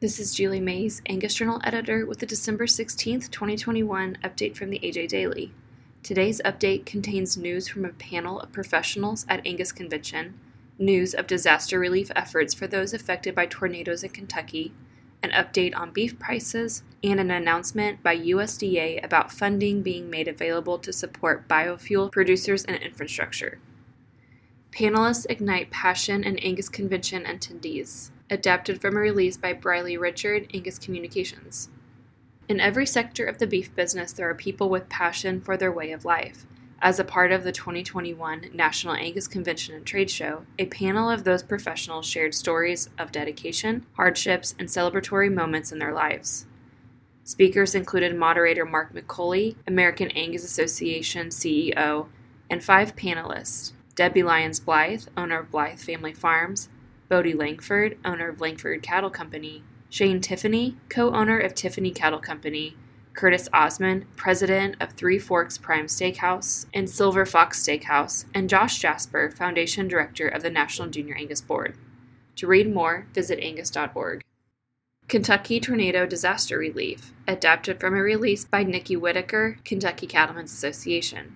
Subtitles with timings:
[0.00, 4.78] This is Julie Mays, Angus Journal editor, with the December 16th, 2021 update from the
[4.78, 5.52] AJ Daily.
[6.02, 10.40] Today's update contains news from a panel of professionals at Angus Convention,
[10.78, 14.72] news of disaster relief efforts for those affected by tornadoes in Kentucky,
[15.22, 20.78] an update on beef prices, and an announcement by USDA about funding being made available
[20.78, 23.58] to support biofuel producers and infrastructure.
[24.72, 30.78] Panelists ignite passion in Angus Convention attendees adapted from a release by Briley Richard, Angus
[30.78, 31.68] Communications.
[32.48, 35.92] In every sector of the beef business, there are people with passion for their way
[35.92, 36.46] of life.
[36.82, 41.24] As a part of the 2021 National Angus Convention and Trade Show, a panel of
[41.24, 46.46] those professionals shared stories of dedication, hardships, and celebratory moments in their lives.
[47.22, 52.06] Speakers included moderator Mark McCully, American Angus Association CEO,
[52.48, 56.70] and five panelists Debbie Lyons Blythe, owner of Blythe Family Farms,
[57.10, 62.76] Bodie Langford, owner of Langford Cattle Company, Shane Tiffany, co owner of Tiffany Cattle Company,
[63.14, 69.28] Curtis Osmond, president of Three Forks Prime Steakhouse and Silver Fox Steakhouse, and Josh Jasper,
[69.32, 71.76] foundation director of the National Junior Angus Board.
[72.36, 74.22] To read more, visit angus.org.
[75.08, 81.34] Kentucky Tornado Disaster Relief, adapted from a release by Nikki Whitaker, Kentucky Cattlemen's Association.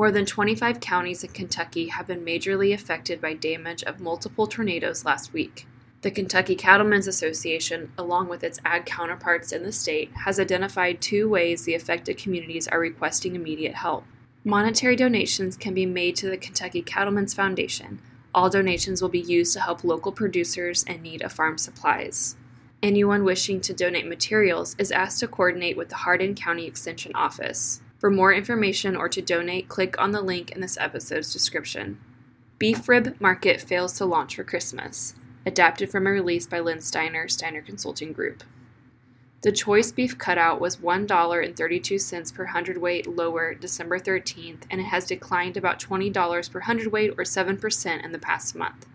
[0.00, 5.04] More than 25 counties in Kentucky have been majorly affected by damage of multiple tornadoes
[5.04, 5.66] last week.
[6.00, 11.28] The Kentucky Cattlemen's Association, along with its ag counterparts in the state, has identified two
[11.28, 14.04] ways the affected communities are requesting immediate help.
[14.42, 18.00] Monetary donations can be made to the Kentucky Cattlemen's Foundation.
[18.34, 22.36] All donations will be used to help local producers in need of farm supplies.
[22.82, 27.82] Anyone wishing to donate materials is asked to coordinate with the Hardin County Extension Office.
[28.00, 32.00] For more information or to donate, click on the link in this episode's description.
[32.58, 35.14] Beef Rib Market fails to launch for Christmas.
[35.44, 38.42] Adapted from a release by Len Steiner, Steiner Consulting Group.
[39.42, 45.58] The choice beef cutout was $1.32 per hundredweight lower December 13th, and it has declined
[45.58, 48.86] about $20 per hundredweight or 7% in the past month.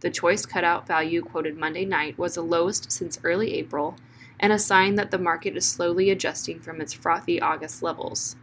[0.00, 3.96] The choice cutout value quoted Monday night was the lowest since early April,
[4.38, 8.36] and a sign that the market is slowly adjusting from its frothy August levels.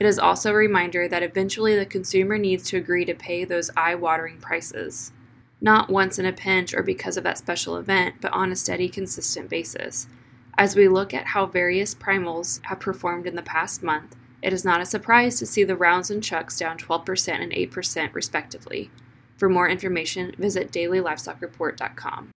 [0.00, 3.70] It is also a reminder that eventually the consumer needs to agree to pay those
[3.76, 5.12] eye watering prices.
[5.60, 8.88] Not once in a pinch or because of that special event, but on a steady,
[8.88, 10.08] consistent basis.
[10.56, 14.64] As we look at how various primals have performed in the past month, it is
[14.64, 18.90] not a surprise to see the rounds and chucks down 12% and 8% respectively.
[19.36, 22.30] For more information, visit dailylivestockreport.com.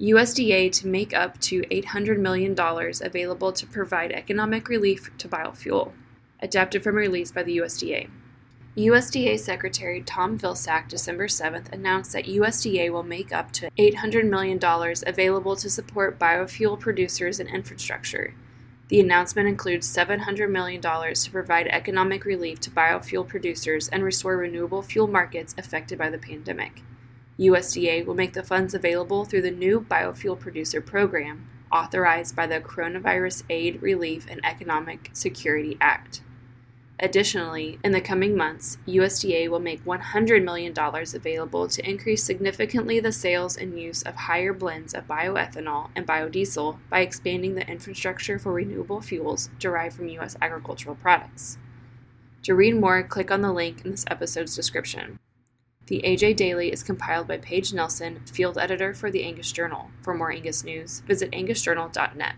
[0.00, 5.92] USDA to make up to $800 million available to provide economic relief to biofuel
[6.42, 8.08] adapted from a release by the USDA.
[8.76, 14.60] USDA Secretary Tom Vilsack December 7th announced that USDA will make up to $800 million
[15.06, 18.34] available to support biofuel producers and infrastructure.
[18.86, 24.82] The announcement includes $700 million to provide economic relief to biofuel producers and restore renewable
[24.82, 26.82] fuel markets affected by the pandemic.
[27.40, 32.60] USDA will make the funds available through the new Biofuel Producer Program, authorized by the
[32.60, 36.20] Coronavirus Aid, Relief, and Economic Security Act.
[37.02, 43.10] Additionally, in the coming months, USDA will make $100 million available to increase significantly the
[43.10, 48.52] sales and use of higher blends of bioethanol and biodiesel by expanding the infrastructure for
[48.52, 50.36] renewable fuels derived from U.S.
[50.42, 51.56] agricultural products.
[52.42, 55.18] To read more, click on the link in this episode's description.
[55.86, 59.90] The AJ Daily is compiled by Paige Nelson, field editor for the Angus Journal.
[60.02, 62.34] For more Angus news, visit angusjournal.net.